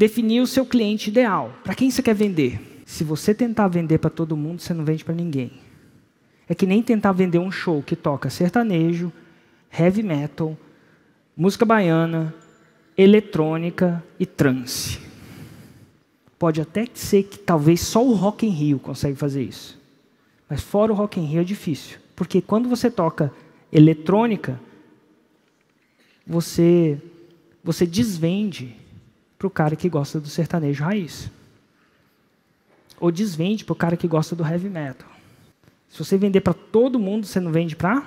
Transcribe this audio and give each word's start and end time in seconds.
definir 0.00 0.40
o 0.40 0.46
seu 0.46 0.64
cliente 0.64 1.10
ideal. 1.10 1.52
Para 1.62 1.74
quem 1.74 1.90
você 1.90 2.02
quer 2.02 2.14
vender? 2.14 2.82
Se 2.86 3.04
você 3.04 3.34
tentar 3.34 3.68
vender 3.68 3.98
para 3.98 4.08
todo 4.08 4.34
mundo, 4.34 4.62
você 4.62 4.72
não 4.72 4.82
vende 4.82 5.04
para 5.04 5.14
ninguém. 5.14 5.52
É 6.48 6.54
que 6.54 6.64
nem 6.64 6.82
tentar 6.82 7.12
vender 7.12 7.38
um 7.38 7.52
show 7.52 7.82
que 7.82 7.94
toca 7.94 8.30
sertanejo, 8.30 9.12
heavy 9.70 10.02
metal, 10.02 10.56
música 11.36 11.66
baiana, 11.66 12.34
eletrônica 12.96 14.02
e 14.18 14.24
trance. 14.24 14.98
Pode 16.38 16.62
até 16.62 16.86
ser 16.94 17.24
que 17.24 17.38
talvez 17.38 17.82
só 17.82 18.02
o 18.02 18.14
Rock 18.14 18.46
in 18.46 18.50
Rio 18.50 18.78
consegue 18.78 19.16
fazer 19.16 19.42
isso. 19.42 19.78
Mas 20.48 20.62
fora 20.62 20.90
o 20.90 20.96
Rock 20.96 21.20
in 21.20 21.26
Rio 21.26 21.42
é 21.42 21.44
difícil. 21.44 21.98
Porque 22.16 22.40
quando 22.40 22.70
você 22.70 22.90
toca 22.90 23.30
eletrônica, 23.70 24.58
você, 26.26 26.98
você 27.62 27.84
desvende 27.84 28.80
para 29.40 29.46
o 29.46 29.50
cara 29.50 29.74
que 29.74 29.88
gosta 29.88 30.20
do 30.20 30.28
sertanejo 30.28 30.84
raiz. 30.84 31.30
Ou 33.00 33.10
desvende 33.10 33.64
para 33.64 33.72
o 33.72 33.76
cara 33.76 33.96
que 33.96 34.06
gosta 34.06 34.36
do 34.36 34.44
heavy 34.46 34.68
metal. 34.68 35.08
Se 35.88 35.98
você 35.98 36.18
vender 36.18 36.42
para 36.42 36.52
todo 36.52 36.98
mundo, 36.98 37.26
você 37.26 37.40
não 37.40 37.50
vende 37.50 37.74
para 37.74 38.06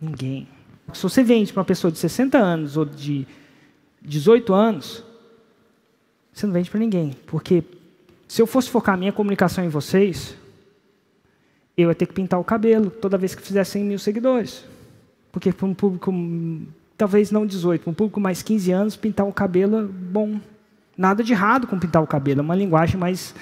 ninguém. 0.00 0.48
Se 0.94 1.02
você 1.02 1.22
vende 1.22 1.52
para 1.52 1.60
uma 1.60 1.66
pessoa 1.66 1.92
de 1.92 1.98
60 1.98 2.38
anos 2.38 2.78
ou 2.78 2.86
de 2.86 3.26
18 4.00 4.54
anos, 4.54 5.04
você 6.32 6.46
não 6.46 6.54
vende 6.54 6.70
para 6.70 6.80
ninguém. 6.80 7.14
Porque 7.26 7.62
se 8.26 8.40
eu 8.40 8.46
fosse 8.46 8.70
focar 8.70 8.96
minha 8.96 9.12
comunicação 9.12 9.62
em 9.62 9.68
vocês, 9.68 10.34
eu 11.76 11.90
ia 11.90 11.94
ter 11.94 12.06
que 12.06 12.14
pintar 12.14 12.40
o 12.40 12.44
cabelo 12.44 12.90
toda 12.90 13.18
vez 13.18 13.34
que 13.34 13.42
fizesse 13.42 13.72
100 13.72 13.84
mil 13.84 13.98
seguidores. 13.98 14.64
Porque 15.30 15.52
para 15.52 15.66
um 15.66 15.74
público 15.74 16.10
talvez 17.02 17.32
não 17.32 17.44
18, 17.44 17.90
um 17.90 17.92
público 17.92 18.20
mais 18.20 18.42
15 18.42 18.70
anos, 18.70 18.96
pintar 18.96 19.26
o 19.26 19.32
cabelo 19.32 19.88
bom. 19.88 20.40
Nada 20.96 21.24
de 21.24 21.32
errado 21.32 21.66
com 21.66 21.76
pintar 21.76 22.00
o 22.00 22.06
cabelo, 22.06 22.38
é 22.38 22.42
uma 22.44 22.54
linguagem 22.54 22.96
mais, 22.96 23.34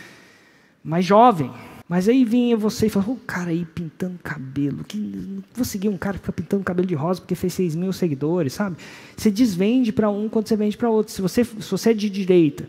mais 0.83 1.05
jovem. 1.05 1.51
Mas 1.87 2.09
aí 2.09 2.25
vinha 2.25 2.57
você 2.57 2.87
e 2.87 2.89
falava, 2.89 3.11
o 3.11 3.15
oh, 3.15 3.27
cara 3.27 3.51
aí 3.51 3.67
pintando 3.67 4.19
cabelo, 4.23 4.83
que, 4.85 5.43
vou 5.52 5.65
seguir 5.65 5.91
um 5.91 5.99
cara 5.99 6.15
que 6.15 6.21
fica 6.21 6.33
pintando 6.33 6.65
cabelo 6.65 6.89
de 6.89 6.95
rosa 6.95 7.21
porque 7.21 7.35
fez 7.35 7.52
6 7.52 7.75
mil 7.77 7.93
seguidores, 7.93 8.55
sabe? 8.55 8.79
Você 9.15 9.30
desvende 9.30 9.93
para 9.93 10.09
um 10.09 10.27
quando 10.27 10.49
você 10.49 10.57
vende 10.57 10.79
para 10.79 10.89
outro. 10.89 11.13
Se 11.13 11.21
você, 11.21 11.45
se 11.45 11.71
você 11.71 11.91
é 11.91 11.95
de 11.95 12.09
direita, 12.09 12.67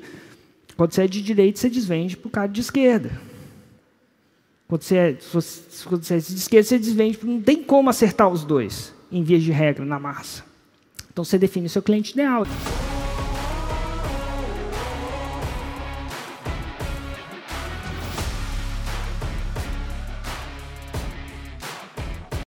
quando 0.76 0.92
você 0.92 1.04
é 1.04 1.08
de 1.08 1.22
direita, 1.22 1.58
você 1.58 1.70
desvende 1.70 2.18
para 2.18 2.28
o 2.28 2.32
cara 2.32 2.48
de 2.48 2.60
esquerda. 2.60 3.12
Quando 4.68 4.82
você, 4.82 4.98
é, 4.98 5.18
quando 5.86 6.04
você 6.04 6.16
é 6.16 6.18
de 6.18 6.36
esquerda, 6.36 6.68
você 6.68 6.78
desvende, 6.78 7.20
não 7.24 7.42
tem 7.42 7.64
como 7.64 7.90
acertar 7.90 8.28
os 8.28 8.44
dois, 8.44 8.94
em 9.10 9.24
via 9.24 9.40
de 9.40 9.52
regra, 9.52 9.86
na 9.86 9.98
massa. 9.98 10.51
Então 11.12 11.26
você 11.26 11.38
define 11.38 11.68
o 11.68 11.70
seu 11.70 11.82
cliente 11.82 12.14
ideal. 12.14 12.46